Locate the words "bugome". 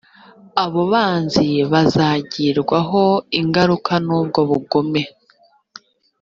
4.49-5.03